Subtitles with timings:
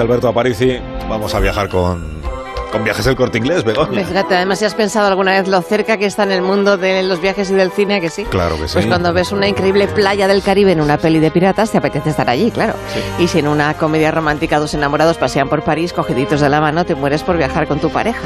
[0.00, 2.19] Alberto Aparici, vamos a viajar con
[2.70, 4.04] con viajes del corte inglés, Begoña.
[4.04, 7.02] Fíjate, además si has pensado alguna vez lo cerca que está en el mundo de
[7.02, 8.24] los viajes y del cine, que sí.
[8.24, 8.74] Claro que sí.
[8.74, 12.10] Pues cuando ves una increíble playa del Caribe en una peli de piratas, te apetece
[12.10, 12.74] estar allí, claro.
[13.18, 16.84] Y si en una comedia romántica dos enamorados pasean por París cogiditos de la mano,
[16.84, 18.22] te mueres por viajar con tu pareja.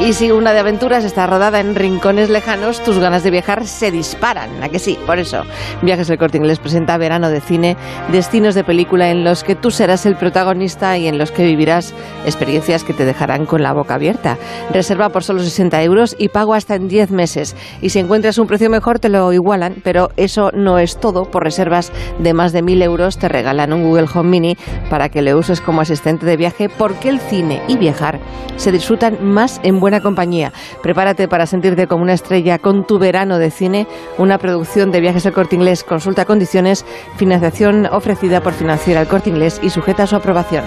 [0.00, 3.90] Y si una de aventuras está rodada en rincones lejanos, tus ganas de viajar se
[3.90, 4.62] disparan.
[4.62, 4.98] ¿A que sí?
[5.06, 5.44] Por eso,
[5.82, 7.76] Viajes del Corte Inglés presenta Verano de Cine,
[8.10, 11.94] destinos de película en los que tú serás el protagonista y en los que vivirás
[12.24, 14.38] experiencias que te dejarán con la boca abierta.
[14.72, 17.56] Reserva por solo 60 euros y pago hasta en 10 meses.
[17.82, 21.24] Y si encuentras un precio mejor, te lo igualan, pero eso no es todo.
[21.24, 24.56] Por reservas de más de 1.000 euros, te regalan un Google Home Mini
[24.88, 28.20] para que le uses como asistente de viaje, porque el cine y viajar
[28.56, 30.52] se disfrutan más en buena compañía.
[30.82, 33.86] Prepárate para sentirte como una estrella con tu verano de cine,
[34.18, 35.84] una producción de Viajes al Corte Inglés.
[35.84, 36.84] Consulta condiciones,
[37.16, 40.64] financiación ofrecida por Financiera al Corte Inglés y sujeta a su aprobación.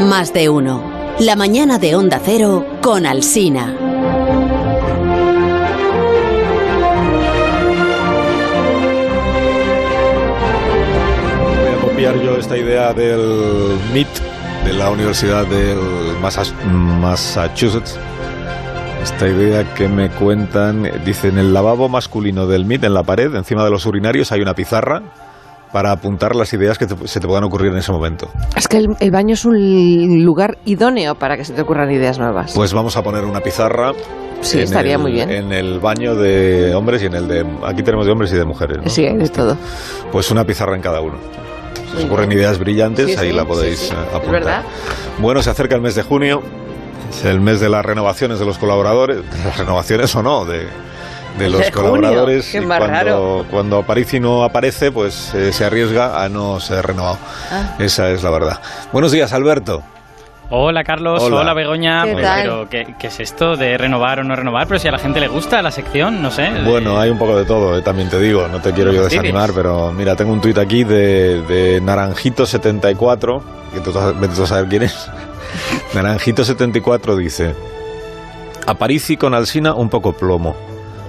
[0.00, 0.82] Más de uno.
[1.20, 3.72] La mañana de Onda Cero con Alsina.
[11.60, 14.08] Voy a copiar yo esta idea del MIT,
[14.64, 15.78] de la Universidad del
[16.20, 17.96] Massachusetts.
[19.00, 23.32] Esta idea que me cuentan, dice, en el lavabo masculino del MIT, en la pared,
[23.34, 25.02] encima de los urinarios, hay una pizarra
[25.74, 28.30] para apuntar las ideas que se te puedan ocurrir en ese momento.
[28.56, 32.52] Es que el, baño es un lugar idóneo para que se te ocurran ideas nuevas.
[32.54, 33.90] Pues vamos a poner una pizarra.
[34.40, 35.32] Sí, estaría muy bien.
[35.32, 37.44] En el baño de hombres y en el de...
[37.66, 38.78] Aquí tenemos de hombres y de mujeres.
[38.84, 38.88] ¿no?
[38.88, 39.56] Sí, hay de todo.
[40.12, 41.16] Pues una pizarra en cada uno.
[41.90, 44.30] Si os ocurren ideas brillantes, ahí la podéis eh, apuntar.
[44.30, 44.62] ¿verdad?
[45.18, 46.40] Bueno, se acerca el mes de junio.
[47.10, 49.24] Es el mes de las renovaciones de los colaboradores.
[49.44, 50.68] Las renovaciones o no, de,
[51.38, 52.54] de los colaboradores.
[52.54, 57.18] Y cuando, cuando Aparici no aparece, pues eh, se arriesga a no ser renovado.
[57.50, 57.74] Ah.
[57.78, 58.60] Esa es la verdad.
[58.92, 59.82] Buenos días, Alberto.
[60.50, 61.36] Hola Carlos, Hola.
[61.40, 62.04] hola, Begoña.
[62.04, 62.42] ¿Qué Pues, tal?
[62.42, 64.66] Pero ¿qué, qué es esto de renovar o no renovar?
[64.68, 66.50] Pero si a la gente le gusta la sección, no sé.
[66.64, 69.52] Bueno, hay un poco de todo, eh, también te digo, no te quiero yo desanimar,
[69.54, 73.42] pero mira, tengo un tuit aquí de, de Naranjito74,
[73.72, 75.10] que tú, tú a saber quién es.
[75.94, 77.54] Naranjito74 dice,
[78.66, 80.54] Aparici con Alsina un poco plomo.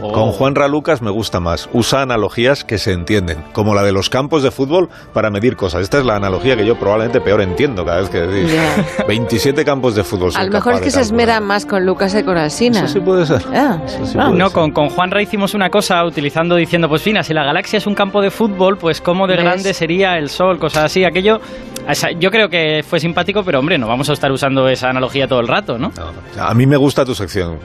[0.01, 0.11] Oh.
[0.11, 1.69] Con Juan Ralucas me gusta más.
[1.73, 5.81] Usa analogías que se entienden, como la de los campos de fútbol para medir cosas.
[5.83, 8.51] Esta es la analogía que yo probablemente peor entiendo cada vez que decís.
[8.53, 9.05] Ya.
[9.07, 10.31] 27 campos de fútbol.
[10.35, 11.47] A lo mejor es que se esmera calcular.
[11.47, 12.79] más con Lucas que con Alsina.
[12.79, 13.41] Eso sí puede ser.
[13.53, 14.25] Ah, Eso sí ah.
[14.27, 14.53] puede No, ser.
[14.53, 17.95] con, con Juanra hicimos una cosa utilizando, diciendo, pues fina, si la galaxia es un
[17.95, 19.43] campo de fútbol, pues cómo de ¿Ves?
[19.45, 21.05] grande sería el Sol, cosas así.
[21.05, 21.39] Aquello,
[21.87, 24.89] o sea, yo creo que fue simpático, pero hombre, no vamos a estar usando esa
[24.89, 25.91] analogía todo el rato, ¿no?
[25.97, 26.43] No, no.
[26.43, 27.59] A mí me gusta tu sección,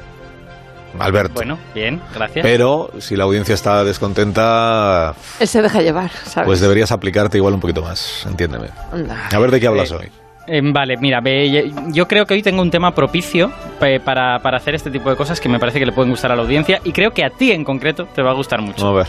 [0.98, 1.34] Alberto.
[1.34, 2.42] Bueno, bien, gracias.
[2.42, 6.46] Pero si la audiencia está descontenta, Él se deja llevar, ¿sabes?
[6.46, 8.68] pues deberías aplicarte igual un poquito más, entiéndeme.
[8.92, 9.28] Anda.
[9.32, 10.08] A ver de qué hablas Eh, hoy.
[10.46, 14.74] Eh, vale, mira, ve, yo creo que hoy tengo un tema propicio para, para hacer
[14.74, 16.92] este tipo de cosas que me parece que le pueden gustar a la audiencia y
[16.92, 18.86] creo que a ti en concreto te va a gustar mucho.
[18.88, 19.06] A ver.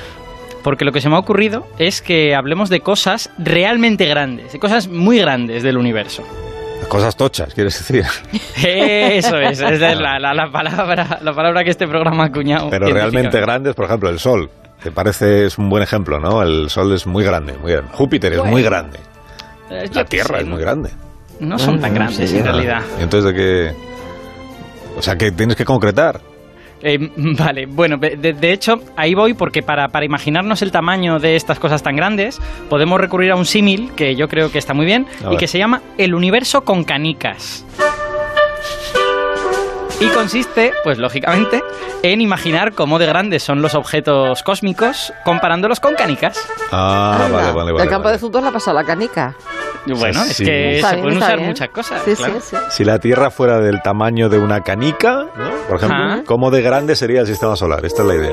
[0.64, 4.60] Porque lo que se me ha ocurrido es que hablemos de cosas realmente grandes, de
[4.60, 6.24] cosas muy grandes del universo.
[6.92, 8.04] Cosas tochas, quieres decir.
[8.58, 12.70] Eso es, esa es la, la- la palabra, la palabra que este programa ha acuñado.
[12.70, 14.50] Pero realmente grandes, por ejemplo, el Sol.
[14.84, 16.42] Te parece, es un buen ejemplo, ¿no?
[16.44, 17.92] El Sol es muy grande, muy grande.
[17.94, 19.00] Júpiter es muy grande.
[19.70, 20.90] Eh, La Tierra sé, es muy grande.
[21.40, 22.38] No son tan Ah, grandes sí.
[22.40, 22.82] en realidad.
[23.00, 23.76] ¿Y entonces de qué?
[24.98, 26.20] O sea, que tienes que concretar.
[26.84, 31.36] Eh, vale, bueno, de, de hecho, ahí voy porque para, para imaginarnos el tamaño de
[31.36, 34.86] estas cosas tan grandes, podemos recurrir a un símil que yo creo que está muy
[34.86, 35.38] bien A y ver.
[35.40, 37.66] que se llama el universo con canicas.
[40.00, 41.62] Y consiste, pues lógicamente,
[42.02, 46.40] en imaginar cómo de grandes son los objetos cósmicos comparándolos con canicas.
[46.72, 47.38] Ah, Anda.
[47.38, 47.84] vale, vale, vale.
[47.84, 48.16] El campo vale.
[48.16, 49.36] de fútbol la pasado la canica.
[49.88, 50.46] Bueno, es sí.
[50.46, 51.48] que Está se bien, pueden usar bien.
[51.50, 52.02] muchas cosas.
[52.06, 52.40] Sí, claro.
[52.42, 52.58] sí, sí.
[52.70, 55.50] Si la Tierra fuera del tamaño de una canica, ¿no?
[55.68, 56.24] Por ejemplo, Ajá.
[56.26, 57.84] ¿cómo de grande sería el sistema solar?
[57.86, 58.32] Esta es la idea.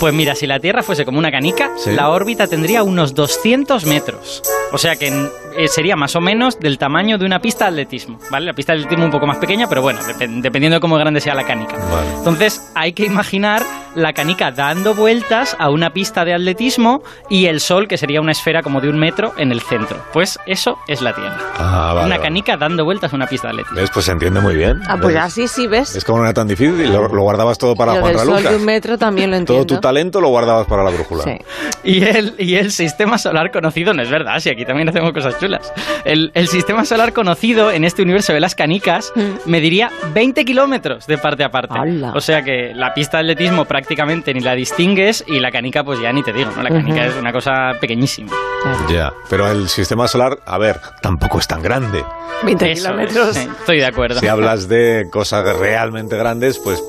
[0.00, 1.92] Pues mira, si la Tierra fuese como una canica, Sí.
[1.92, 4.42] la órbita tendría unos 200 metros.
[4.72, 5.08] O sea que
[5.56, 8.46] eh, sería más o menos del tamaño de una pista de atletismo, ¿vale?
[8.46, 11.20] La pista de atletismo un poco más pequeña, pero bueno, depen- dependiendo de cómo grande
[11.20, 11.76] sea la canica.
[11.76, 12.08] Vale.
[12.18, 13.62] Entonces hay que imaginar
[13.96, 18.32] la canica dando vueltas a una pista de atletismo y el Sol, que sería una
[18.32, 19.98] esfera como de un metro, en el centro.
[20.12, 21.36] Pues eso es la Tierra.
[21.58, 22.06] Ah, vale.
[22.06, 22.22] una vale.
[22.22, 23.76] canica dando vueltas a una pista de atletismo.
[23.80, 23.90] ¿Ves?
[23.92, 24.80] Pues se entiende muy bien.
[24.86, 25.22] Ah, pues ¿Ves?
[25.24, 25.96] así sí, ¿ves?
[25.96, 28.34] Es como no era tan difícil, lo, lo guardabas todo para Lo Juan del sol
[28.34, 28.50] Raluca.
[28.50, 29.64] de un metro también lo entiendo.
[29.66, 31.24] Todo tu talento lo guardabas para la brújula.
[31.24, 31.38] Sí.
[31.84, 35.38] Y el, y el sistema solar conocido, no es verdad, si aquí también hacemos cosas
[35.40, 35.72] chulas.
[36.04, 39.48] El, el sistema solar conocido en este universo de las canicas Mm.
[39.50, 41.74] mediría 20 kilómetros de parte a parte.
[41.78, 42.12] ¡Hala!
[42.14, 45.84] O sea que la pista de atletismo prácticamente prácticamente ni la distingues y la canica
[45.84, 46.60] pues ya ni te digo, ¿no?
[46.60, 48.32] La canica es una cosa pequeñísima.
[48.90, 52.04] Ya, pero el sistema solar, a ver, tampoco es tan grande.
[52.42, 53.28] 20 Eso kilómetros.
[53.28, 54.18] es, sí, estoy de acuerdo.
[54.18, 56.82] Si hablas de cosas realmente grandes, pues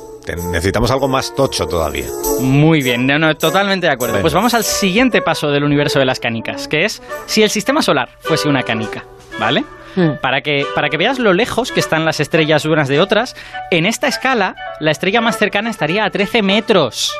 [0.51, 2.07] necesitamos algo más tocho todavía.
[2.41, 4.13] Muy bien, no, no, totalmente de acuerdo.
[4.15, 4.23] Venga.
[4.23, 7.83] Pues vamos al siguiente paso del universo de las canicas, que es si el sistema
[7.83, 9.05] solar fuese una canica,
[9.39, 9.63] ¿vale?
[9.97, 10.17] Hmm.
[10.21, 13.35] Para que, para que veas lo lejos que están las estrellas unas de otras,
[13.71, 17.11] en esta escala, la estrella más cercana estaría a 13 metros.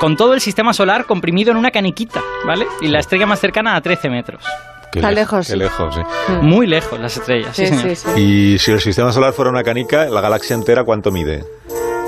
[0.00, 2.66] Con todo el sistema solar comprimido en una caniquita, ¿vale?
[2.80, 4.42] Y la estrella más cercana a 13 metros.
[4.90, 6.00] Qué Está le- lejos, Qué lejos, sí.
[6.32, 6.44] Mm.
[6.46, 7.96] Muy lejos las estrellas, sí, Sí, señor.
[7.96, 8.20] sí, sí.
[8.20, 11.44] Y si el sistema solar fuera una canica, la galaxia entera, ¿cuánto mide?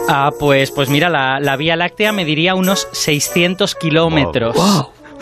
[0.09, 4.57] Ah, pues, pues mira, la, la Vía Láctea mediría unos 600 kilómetros.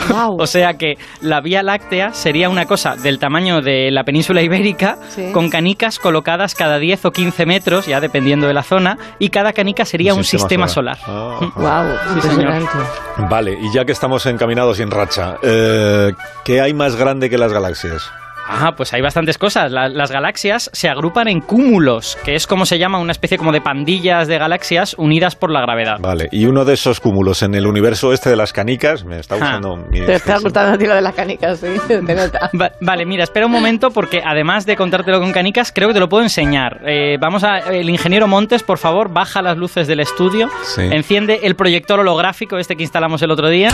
[0.08, 0.36] Guau.
[0.38, 4.96] O sea que la Vía Láctea sería una cosa del tamaño de la península ibérica,
[5.08, 5.30] Sí.
[5.32, 9.52] con canicas colocadas cada 10 o 15 metros, ya dependiendo de la zona, y cada
[9.52, 10.98] canica sería un, sistema, solar.
[11.06, 11.38] Ah.
[11.54, 12.54] Guau, Sí, señor.
[12.54, 13.28] impresionante.
[13.28, 16.12] Vale, y ya que estamos encaminados y en racha, eh,
[16.44, 18.10] ¿qué hay más grande que las galaxias?
[18.52, 19.70] Ah, pues hay bastantes cosas.
[19.70, 23.52] La- las galaxias se agrupan en cúmulos, que es como se llama una especie como
[23.52, 25.98] de pandillas de galaxias unidas por la gravedad.
[26.00, 29.36] Vale, y uno de esos cúmulos en el universo este de las canicas, me está
[29.36, 29.38] Ah.
[29.38, 32.50] gustando mi Te está gustando a ti lo de la canica, sí, te nota.
[32.60, 36.00] Va- vale, mira, espera un momento porque además de contártelo con canicas, creo que te
[36.00, 36.80] lo puedo enseñar.
[36.86, 37.58] Eh, vamos a...
[37.58, 40.82] El ingeniero Montes, por favor, baja las luces del estudio, Sí.
[40.90, 43.70] enciende el proyector holográfico, este que instalamos el otro día.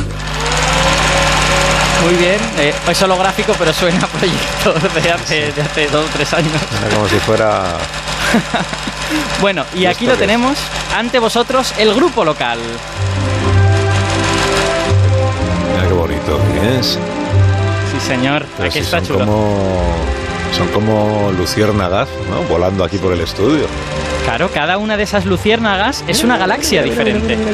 [2.04, 6.08] Muy bien, eh, es holográfico pero suena a proyector de hace, de hace dos o
[6.12, 6.52] tres años.
[6.94, 7.64] Como si fuera...
[9.40, 10.58] Bueno, y ¿Y aquí lo tenemos
[10.96, 12.58] ante vosotros el grupo local.
[15.72, 16.98] Mira qué bonito que es.
[17.92, 19.18] Sí, señor, Pero aquí si está son chulo.
[19.20, 19.94] como...
[20.56, 22.42] Son como luciérnagas, ¿no?
[22.44, 23.66] Volando aquí por el estudio.
[24.24, 27.36] Claro, cada una de esas luciérnagas es una galaxia diferente.
[27.36, 27.52] Mira.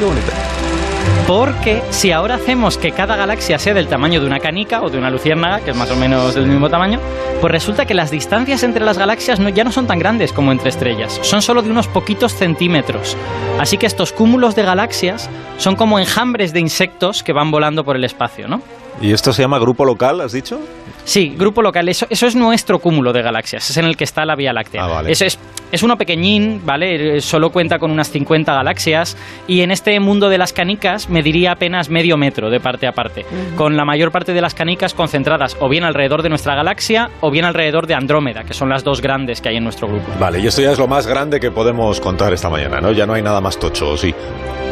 [1.26, 4.98] Porque si ahora hacemos que cada galaxia sea del tamaño de una canica o de
[4.98, 6.98] una luciérnaga, que es más o menos del mismo tamaño,
[7.40, 10.52] pues resulta que las distancias entre las galaxias no- ya no son tan grandes como
[10.52, 13.16] entre estrellas, son solo de unos poquitos centímetros.
[13.60, 17.96] Así que estos cúmulos de galaxias son como enjambres de insectos que van volando por
[17.96, 18.60] el espacio, ¿no?
[19.00, 20.60] ¿Y esto se llama grupo local, has dicho?
[21.04, 24.24] Sí, grupo local, eso, eso es nuestro cúmulo de galaxias, es en el que está
[24.24, 24.84] la Vía Láctea.
[24.84, 25.10] Ah, vale.
[25.10, 25.38] Eso es,
[25.72, 27.20] es uno pequeñín, ¿vale?
[27.20, 29.16] Solo cuenta con unas 50 galaxias
[29.48, 33.26] y en este mundo de las canicas mediría apenas medio metro de parte a parte,
[33.56, 37.30] con la mayor parte de las canicas concentradas o bien alrededor de nuestra galaxia o
[37.30, 40.04] bien alrededor de Andrómeda, que son las dos grandes que hay en nuestro grupo.
[40.20, 42.92] Vale, y esto ya es lo más grande que podemos contar esta mañana, ¿no?
[42.92, 44.14] Ya no hay nada más tocho, ¿o sí?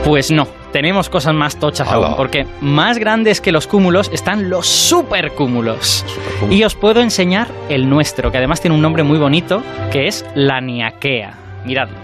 [0.05, 4.67] Pues no, tenemos cosas más tochas aún, porque más grandes que los cúmulos están los
[4.67, 6.05] supercúmulos.
[6.07, 6.53] Supercúmulo.
[6.55, 9.63] Y os puedo enseñar el nuestro, que además tiene un nombre muy bonito,
[9.93, 11.35] que es la Niaquea.
[11.65, 11.97] Miradlo.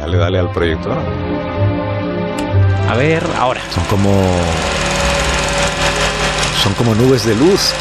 [0.00, 0.96] Dale, dale al proyector.
[2.90, 3.60] A ver, ahora.
[3.74, 4.10] Son como...
[6.62, 7.72] Son como nubes de luz.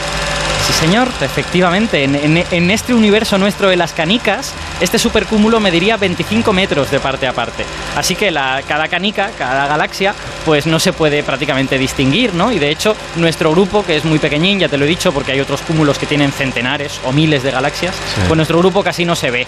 [0.66, 2.04] Sí, señor, efectivamente.
[2.04, 7.00] En, en- en este universo nuestro de las canicas, este supercúmulo mediría 25 metros de
[7.00, 7.66] parte a parte.
[7.96, 10.14] Así que la- cada canica, cada galaxia,
[10.46, 12.52] pues no se puede prácticamente distinguir, ¿no?
[12.52, 15.32] Y de hecho, nuestro grupo, que es muy pequeñín, ya te lo he dicho, porque
[15.32, 18.22] hay otros cúmulos que tienen centenares o miles de galaxias, Sí.
[18.28, 19.48] pues nuestro grupo casi no se ve,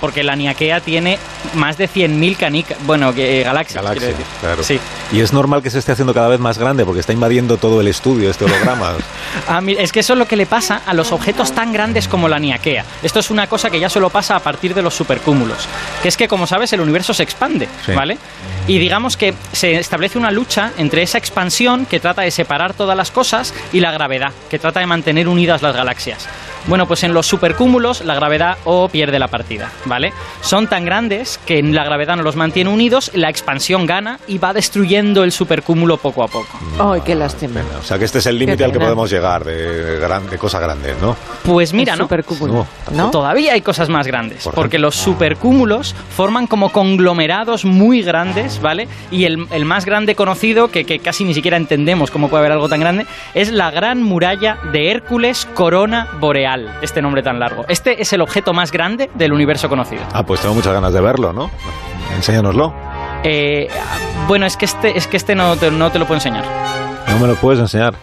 [0.00, 1.18] porque la Niaquea tiene
[1.54, 3.82] más de 100.000 canicas, bueno, eh, galaxias.
[3.82, 4.24] Galaxia, decir.
[4.40, 4.62] claro.
[4.62, 4.78] Sí.
[5.12, 7.80] Y es normal que se esté haciendo cada vez más grande porque está invadiendo todo
[7.80, 8.92] el estudio este holograma.
[9.46, 12.28] Ah, es que eso es lo que le pasa a los objetos tan grandes como
[12.28, 12.84] la Niaquea.
[13.02, 15.68] Esto es una cosa que ya solo pasa a partir de los supercúmulos.
[16.02, 17.92] Que es que, como sabes, el universo se expande, Sí.
[17.92, 18.18] ¿vale?
[18.66, 22.96] Y digamos que se establece una lucha entre esa expansión que trata de separar todas
[22.96, 26.28] las cosas y la gravedad, que trata de mantener unidas las galaxias.
[26.68, 30.12] Bueno, pues en los supercúmulos la gravedad o pierde la partida, ¿vale?
[30.42, 34.52] Son tan grandes que la gravedad no los mantiene unidos, la expansión gana y va
[34.52, 36.58] destruyendo el supercúmulo poco a poco.
[36.78, 37.62] Ay, qué lástima.
[37.80, 40.60] O sea que este es el límite al que podemos llegar de, gran- de cosas
[40.60, 41.16] grandes, ¿no?
[41.44, 42.04] Pues mira, ¿no?
[42.04, 43.10] supercúmulo, ¿no?
[43.10, 48.88] Todavía hay cosas más grandes, Por porque los supercúmulos forman como conglomerados muy grandes, ¿vale?
[49.10, 52.52] Y el, el más grande conocido, que, que casi ni siquiera entendemos cómo puede haber
[52.52, 57.64] algo tan grande, es la Gran Muralla de Hércules Corona Boreal, este nombre tan largo.
[57.68, 60.02] Este es el objeto más grande del universo conocido.
[60.12, 61.50] Ah, pues tengo muchas ganas de verlo, ¿no?
[62.16, 62.72] Enséñanoslo.
[63.24, 63.68] Eh,
[64.26, 66.44] bueno, es que este, es que este no, te, no te lo puedo enseñar.
[67.08, 67.94] No me lo puedes enseñar.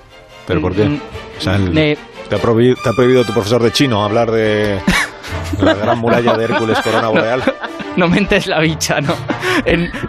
[0.48, 0.86] ¿Pero por qué?
[0.86, 1.00] Mm,
[1.38, 1.98] O sea, el- eh,
[2.30, 4.80] ¿te, ha prohibido, te ha prohibido tu profesor de chino hablar de
[5.62, 7.44] la gran muralla de Hércules Corona Boreal?
[7.98, 9.16] no mentes la bicha, ¿no?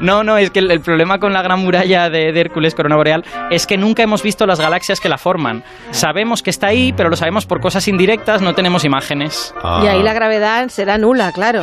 [0.01, 3.67] no, no, es que el, problema con la gran muralla de, Hércules, Corona Boreal, es
[3.67, 5.63] que nunca hemos visto las galaxias que la forman.
[5.91, 9.55] Sabemos que está ahí, pero lo sabemos por cosas indirectas, no tenemos imágenes.
[9.63, 9.81] Ah.
[9.85, 11.63] Y ahí la gravedad será nula, claro.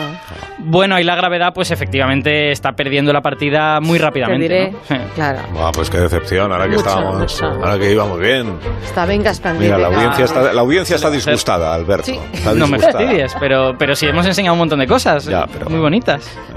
[0.60, 4.48] Bueno, ahí la gravedad, pues efectivamente está perdiendo la partida muy rápidamente.
[4.48, 5.39] Te diré, claro.
[5.74, 8.58] pues qué decepción, ahora que estábamos, ahora que íbamos bien.
[8.84, 12.12] Está venga Mira, la audiencia está, la audiencia está disgustada, Alberto.
[12.56, 15.30] No me fastidies, pero, pero sí hemos enseñado un montón de cosas
[15.70, 16.12] muy bonitas.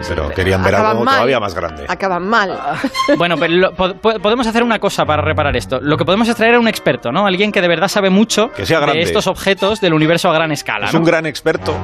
[0.08, 1.86] Pero querían ver algo todavía más grande.
[1.88, 2.56] Acaban mal.
[3.16, 5.78] Bueno, pero podemos hacer una cosa para reparar esto.
[5.80, 7.26] Lo que podemos es traer a un experto, ¿no?
[7.26, 10.86] Alguien que de verdad sabe mucho de estos objetos del universo a gran escala.
[10.86, 11.74] Es un gran experto.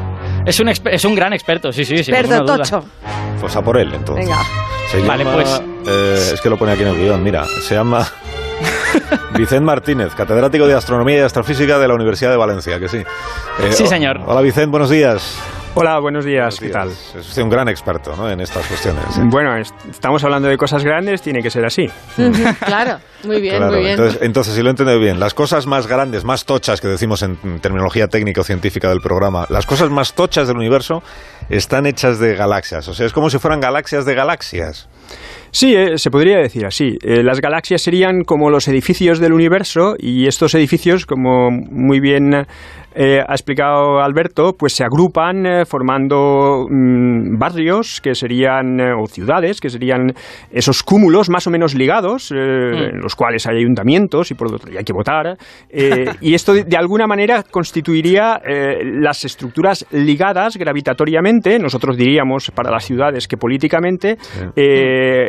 [0.45, 2.11] Es un, es un gran experto, sí, sí, sí.
[2.11, 2.85] Experto tocho.
[3.41, 4.27] Pues a por él, entonces.
[4.27, 5.07] Venga.
[5.07, 5.63] vale, pues.
[5.87, 7.45] Eh, es que lo pone aquí en el guion, mira.
[7.45, 8.07] Se llama.
[9.37, 12.99] Vicente Martínez, catedrático de Astronomía y Astrofísica de la Universidad de Valencia, que sí.
[12.99, 14.21] Eh, sí, señor.
[14.27, 15.41] Hola, Vicente, buenos días.
[15.75, 16.91] Hola, buenos días, ¿qué tal?
[16.91, 18.31] Es usted un gran experto ¿no?
[18.31, 19.05] en estas cuestiones.
[19.31, 21.87] Bueno, estamos hablando de cosas grandes, tiene que ser así.
[22.67, 23.99] claro, muy bien, muy bien.
[24.21, 27.39] Entonces, si lo he entendido bien, las cosas más grandes, más tochas que decimos en
[27.61, 31.03] terminología técnica o científica del programa, las cosas más tochas del universo
[31.49, 32.87] están hechas de galaxias.
[32.89, 34.91] O sea, es como si fueran galaxias de galaxias.
[35.53, 36.97] Sí, eh, se podría decir así.
[37.03, 42.47] Eh, las galaxias serían como los edificios del universo y estos edificios, como muy bien
[42.95, 49.07] eh, ha explicado Alberto, pues se agrupan eh, formando mm, barrios que serían, eh, o
[49.07, 50.13] ciudades, que serían
[50.51, 52.35] esos cúmulos más o menos ligados, mm.
[52.35, 55.37] en los cuales hay ayuntamientos y por otro hay que votar.
[56.21, 58.41] y esto de, alguna manera constituiría
[58.83, 64.17] las estructuras ligadas gravitatoriamente, nosotros diríamos para las ciudades que políticamente,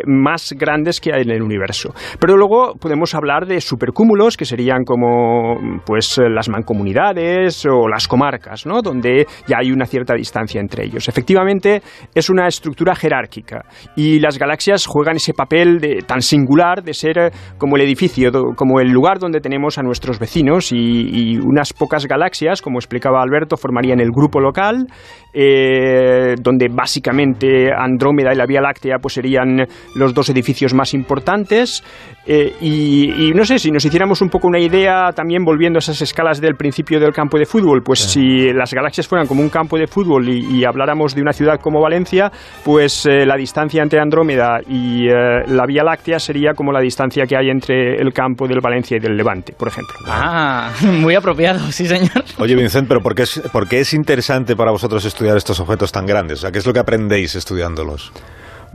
[0.05, 1.93] más grandes que hay en el universo.
[2.19, 8.65] Pero luego podemos hablar de supercúmulos, que serían como pues las mancomunidades, o las comarcas,
[8.65, 8.81] ¿no?
[8.81, 11.07] donde ya hay una cierta distancia entre ellos.
[11.07, 11.81] Efectivamente,
[12.13, 17.17] es una estructura jerárquica y las galaxias juegan ese papel de, tan singular de ser
[17.17, 22.05] eh, como el edificio, como el lugar donde tenemos a nuestros vecinos y, unas pocas
[22.05, 24.87] galaxias, como explicaba Alberto, formarían el grupo local,
[25.33, 31.83] eh, donde básicamente Andrómeda y la Vía Láctea pues, serían los dos edificios más importantes.
[32.25, 35.79] Eh, y, y, no sé, si nos hiciéramos un poco una idea, también volviendo a
[35.79, 39.49] esas escalas del principio del campo de fútbol, pues si las galaxias fueran como un
[39.49, 42.31] campo de fútbol y, habláramos de una ciudad como Valencia,
[42.63, 47.25] pues eh, la distancia entre Andrómeda y eh, la Vía Láctea sería como la distancia
[47.25, 49.95] que hay entre el campo del Valencia y del Levante, por ejemplo.
[50.07, 52.23] Ah, muy apropiado, sí, señor.
[52.37, 55.91] Oye, Vincent, pero ¿por qué es, por qué es interesante para vosotros estudiar estos objetos
[55.91, 56.39] tan grandes?
[56.39, 58.11] O sea, ¿qué es lo que aprendéis estudiándolos?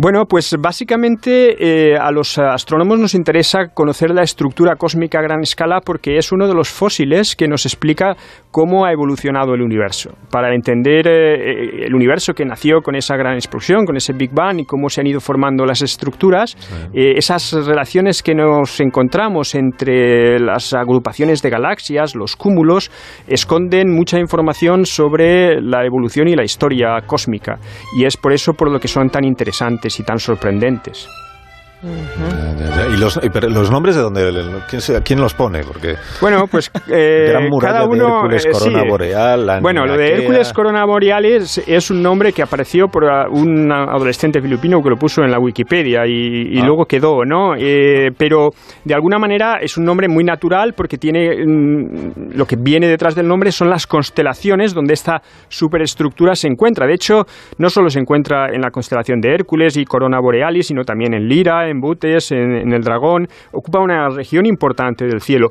[0.01, 5.41] Bueno, pues básicamente eh, a los astrónomos nos interesa conocer la estructura cósmica a gran
[5.41, 8.17] escala porque es uno de los fósiles que nos explica
[8.53, 10.11] cómo ha evolucionado el universo.
[10.31, 14.61] Para entender eh, el universo que nació con esa gran explosión, con ese Big Bang
[14.61, 16.57] y cómo se han ido formando las estructuras,
[16.95, 22.93] eh, esas relaciones que nos encontramos entre las agrupaciones de galaxias, los cúmulos,
[23.27, 27.59] esconden mucha información sobre la evolución y la historia cósmica.
[27.99, 31.09] Y es por eso por lo que son tan interesantes y tan sorprendentes.
[31.81, 34.33] ¿Y los, los, nombres de dónde?
[35.05, 35.63] ¿Quién, los pone?
[35.63, 39.61] Porque bueno, pues eh, cada uno, de Hércules eh, Corona Boreal.
[39.63, 44.83] Bueno, lo de Hércules Corona Boreal es, un nombre que apareció por un adolescente filipino
[44.83, 46.67] que lo puso en la Wikipedia y, ah.
[46.67, 47.55] luego quedó, ¿no?
[47.57, 48.51] Eh, pero
[48.85, 53.15] de alguna manera es un nombre muy natural porque tiene mm, lo que viene detrás
[53.15, 56.89] del nombre son las constelaciones donde esta superestructura se encuentra.
[56.89, 57.25] De hecho,
[57.59, 61.29] no solo se encuentra en la constelación de Hércules y Corona Borealis, sino también en
[61.29, 65.51] Lira en Butes, en, el Dragón, ocupa una región importante del cielo.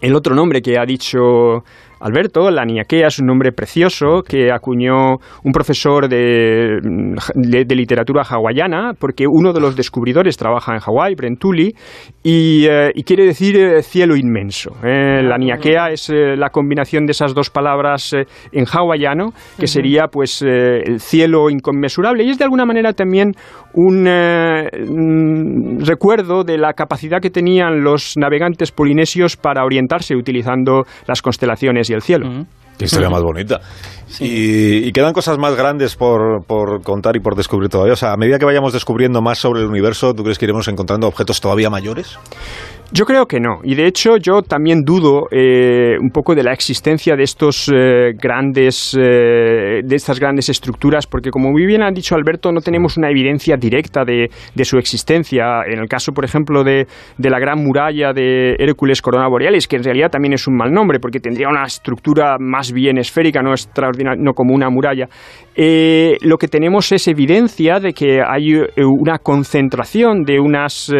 [0.00, 1.64] El otro nombre que ha dicho
[2.04, 6.78] Alberto, la niaquea es un nombre precioso que acuñó un profesor de,
[7.34, 11.74] literatura hawaiana, porque uno de los descubridores trabaja en Hawái, Brent Tully,
[12.22, 14.76] y, eh, quiere decir eh, cielo inmenso.
[14.84, 15.22] Eh.
[15.22, 18.14] la niaquea es la combinación de esas dos palabras
[18.52, 23.32] en hawaiano, que sería pues el cielo inconmensurable, y es de alguna manera también
[23.72, 24.04] un
[25.80, 31.93] recuerdo de la capacidad que tenían los navegantes polinesios para orientarse utilizando las constelaciones y
[31.94, 32.46] el cielo.
[32.78, 33.60] Qué historia más bonita.
[34.20, 37.94] Y, quedan cosas más grandes por, por, contar y por descubrir todavía.
[37.94, 40.68] O sea, a medida que vayamos descubriendo más sobre el universo, ¿tú crees que iremos
[40.68, 42.18] encontrando objetos todavía mayores?
[42.96, 43.58] Yo creo que no.
[43.64, 48.12] Y de hecho, yo también dudo eh, un poco de la existencia de estos eh,
[48.16, 52.96] grandes, eh, de estas grandes estructuras, porque como muy bien ha dicho Alberto, no tenemos
[52.96, 55.62] una evidencia directa de, de su existencia.
[55.66, 56.86] En el caso, por ejemplo, de,
[57.18, 60.70] de, la gran muralla de Hércules Corona Borealis, que en realidad también es un mal
[60.70, 65.08] nombre, porque tendría una estructura más bien esférica, no, extraordinaria, no como una muralla.
[65.56, 70.92] eh, lo que tenemos es evidencia de que hay una concentración de unas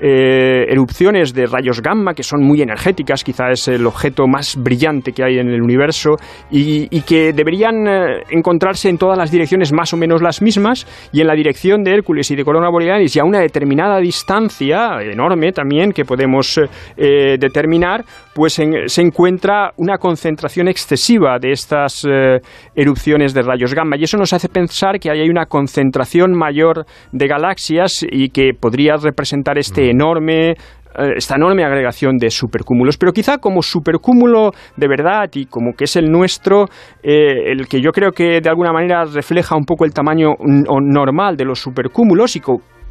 [0.00, 5.22] erupciones de rayos gamma que son muy energéticas, quizá es el objeto más brillante que
[5.22, 6.16] hay en el universo
[6.50, 7.86] y, que deberían
[8.30, 11.92] encontrarse en todas las direcciones más o menos las mismas y en la dirección de
[11.92, 16.58] Hércules y de Corona Borealis y a una determinada distancia enorme también que podemos
[16.96, 22.40] determinar, pues se encuentra una concentración excesiva de estas eh,
[22.74, 23.96] erupciones de rayos gamma.
[23.96, 28.96] Y eso nos hace pensar que hay una concentración mayor de galaxias y que podría
[28.96, 30.54] representar este enorme
[30.96, 35.84] eh, esta enorme agregación de supercúmulos, pero quizá como supercúmulo de verdad y como que
[35.84, 36.66] es el nuestro,
[37.02, 41.36] eh, el que yo creo que de alguna manera refleja un poco el tamaño normal
[41.36, 42.40] de los supercúmulos y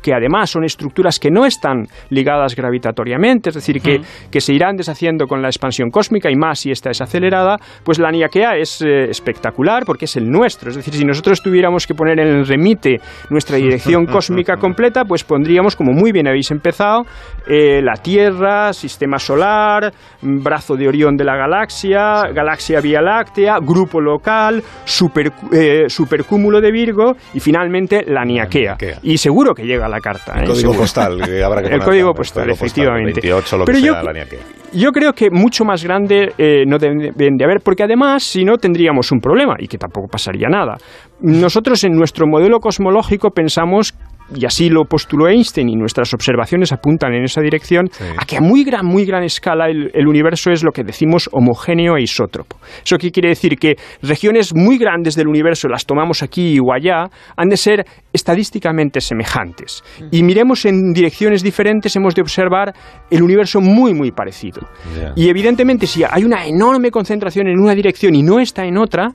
[0.04, 4.76] que además son estructuras que no están ligadas gravitatoriamente, es decir, que, que se irán
[4.76, 8.82] deshaciendo con la expansión cósmica y más si esta es acelerada, pues la Niaquea es
[8.82, 10.70] eh, espectacular porque es el nuestro.
[10.70, 15.24] Es decir, si nosotros tuviéramos que poner en el remite nuestra dirección cósmica completa, pues
[15.24, 17.06] pondríamos, como muy bien habéis empezado,
[17.48, 24.02] eh, la Tierra, sistema solar, brazo de Orión de la galaxia, galaxia Vía Láctea, grupo
[24.02, 28.78] local, super, eh, supercúmulo de Virgo y finalmente la Niaquea.
[29.02, 30.34] Y seguro que llega la carta.
[30.38, 30.48] El ¿eh?
[30.48, 33.22] código postal que habrá que El código postal, efectivamente.
[33.22, 34.40] 28, lo Pero que yo, sea, la Niaquea.
[34.74, 38.58] yo creo que mucho más grande eh, no deben de haber, porque además, si no,
[38.58, 40.76] tendríamos un problema y que tampoco pasaría nada.
[41.22, 43.94] Nosotros en nuestro modelo cosmológico pensamos
[44.36, 48.04] y así lo postuló Einstein y nuestras observaciones apuntan en esa dirección, Sí.
[48.18, 51.30] a que a muy gran, muy gran escala el, el universo es lo que decimos
[51.32, 52.58] homogéneo e isótropo.
[52.84, 53.56] ¿Eso qué quiere decir?
[53.58, 57.06] Que regiones muy grandes del universo, las tomamos aquí o allá,
[57.38, 59.84] han de ser estadísticamente semejantes.
[60.12, 62.74] Y miremos en direcciones diferentes, hemos de observar
[63.10, 64.62] el universo muy, muy parecido.
[65.16, 69.10] Y evidentemente, si hay una enorme concentración en una dirección y no está en otra,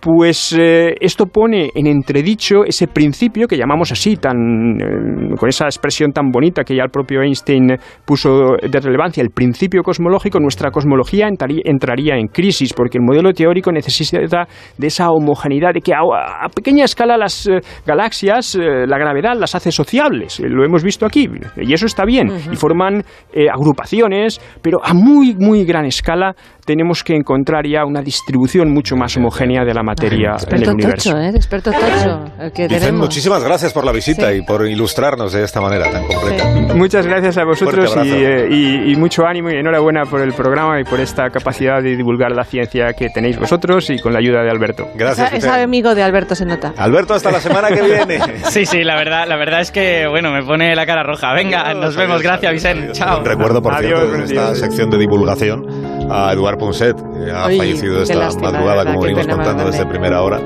[0.00, 4.36] pues eh, esto pone en entredicho ese principio que llamamos así, tan,
[4.80, 9.30] eh, con esa expresión tan bonita que ya el propio Einstein puso de relevancia, el
[9.30, 15.10] principio cosmológico, nuestra cosmología entraría, entraría en crisis, porque el modelo teórico necesita de esa
[15.10, 19.72] homogeneidad, de que a, a pequeña escala las eh, galaxias, eh, la gravedad las hace
[19.72, 23.02] sociables, eh, lo hemos visto aquí, y eso está bien, y forman
[23.32, 26.34] eh, agrupaciones, pero a muy, muy gran escala
[26.64, 30.70] tenemos que encontrar ya una distribución mucho más homogénea de la materia en el Experto
[30.72, 31.10] universo.
[31.10, 31.28] tocho, ¿eh?
[31.34, 32.24] Experto tocho.
[32.54, 34.36] que Dicen muchísimas gracias por la visita Sí.
[34.38, 36.44] y por ilustrarnos de esta manera tan completa.
[36.74, 40.80] Muchas gracias a vosotros y, eh, y- y mucho ánimo y enhorabuena por el programa
[40.80, 44.42] y por esta capacidad de divulgar la ciencia que tenéis vosotros y con la ayuda
[44.42, 44.86] de Alberto.
[44.94, 45.32] Gracias.
[45.32, 46.72] Es amigo de Alberto se nota.
[46.76, 48.18] Alberto, hasta la semana que viene.
[48.50, 51.32] Sí, sí, la verdad, la verdad es que, bueno, me pone la cara roja.
[51.34, 52.16] Venga, Adiós, nos vemos.
[52.16, 52.92] adiós, Gracias, Vicente.
[52.92, 53.22] Chao.
[53.24, 55.77] Recuerdo, por Adiós, cierto, en esta sección de divulgación
[56.10, 58.92] a Eduard Punset, que ha Oye, fallecido esta lástima, madrugada, ¿verdad?
[58.94, 59.90] como venimos contando desde grande.
[59.92, 60.44] primera hora, Sí.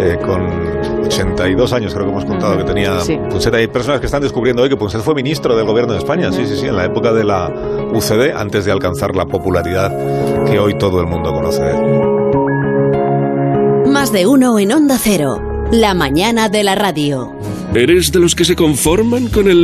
[0.00, 3.18] eh, con 82 años creo que hemos contado que tenía Sí.
[3.28, 3.54] Punset.
[3.54, 6.46] Hay personas que están descubriendo hoy que Punset fue ministro del gobierno de España, sí,
[6.46, 7.48] sí, sí, en la época de la
[7.92, 9.90] UCD, antes de alcanzar la popularidad
[10.46, 11.80] que hoy todo el mundo conoce de él.
[13.92, 15.42] Más de uno en Onda Cero.
[15.72, 17.34] La mañana de la radio.
[17.74, 19.58] ¿Eres de los que se conforman con el